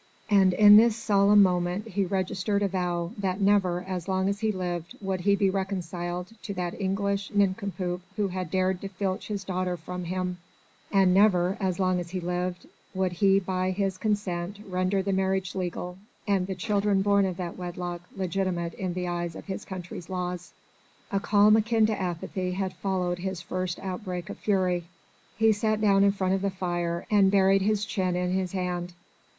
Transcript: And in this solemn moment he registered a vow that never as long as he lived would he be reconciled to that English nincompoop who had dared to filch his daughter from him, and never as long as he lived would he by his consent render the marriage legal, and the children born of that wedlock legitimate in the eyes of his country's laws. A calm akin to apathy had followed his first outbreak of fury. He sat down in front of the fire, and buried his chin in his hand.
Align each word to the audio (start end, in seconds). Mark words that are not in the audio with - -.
And 0.31 0.53
in 0.53 0.77
this 0.77 0.95
solemn 0.95 1.43
moment 1.43 1.89
he 1.89 2.05
registered 2.05 2.63
a 2.63 2.67
vow 2.67 3.11
that 3.19 3.39
never 3.39 3.83
as 3.83 4.07
long 4.07 4.27
as 4.29 4.39
he 4.39 4.51
lived 4.51 4.97
would 4.99 5.19
he 5.21 5.35
be 5.35 5.51
reconciled 5.51 6.31
to 6.41 6.55
that 6.55 6.81
English 6.81 7.29
nincompoop 7.31 8.01
who 8.15 8.29
had 8.29 8.49
dared 8.49 8.81
to 8.81 8.87
filch 8.87 9.27
his 9.27 9.43
daughter 9.43 9.77
from 9.77 10.05
him, 10.05 10.39
and 10.91 11.13
never 11.13 11.55
as 11.59 11.79
long 11.79 11.99
as 11.99 12.09
he 12.09 12.19
lived 12.19 12.67
would 12.95 13.11
he 13.11 13.39
by 13.39 13.69
his 13.69 13.99
consent 13.99 14.57
render 14.67 15.03
the 15.03 15.13
marriage 15.13 15.53
legal, 15.53 15.99
and 16.27 16.47
the 16.47 16.55
children 16.55 17.03
born 17.03 17.27
of 17.27 17.37
that 17.37 17.55
wedlock 17.55 18.01
legitimate 18.15 18.73
in 18.73 18.95
the 18.95 19.07
eyes 19.07 19.35
of 19.35 19.45
his 19.45 19.63
country's 19.65 20.09
laws. 20.09 20.51
A 21.11 21.19
calm 21.19 21.55
akin 21.55 21.85
to 21.85 22.01
apathy 22.01 22.53
had 22.53 22.73
followed 22.73 23.19
his 23.19 23.39
first 23.43 23.77
outbreak 23.77 24.31
of 24.31 24.39
fury. 24.39 24.85
He 25.37 25.51
sat 25.51 25.79
down 25.79 26.03
in 26.03 26.11
front 26.11 26.33
of 26.33 26.41
the 26.41 26.49
fire, 26.49 27.05
and 27.11 27.29
buried 27.29 27.61
his 27.61 27.85
chin 27.85 28.15
in 28.15 28.31
his 28.31 28.53
hand. 28.53 28.93